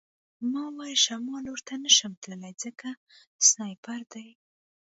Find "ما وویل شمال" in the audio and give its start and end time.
0.51-1.41